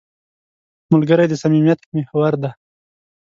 ملګری 0.91 1.25
د 1.29 1.33
صمیمیت 1.43 1.79
محور 1.95 2.33
دی 2.41 2.51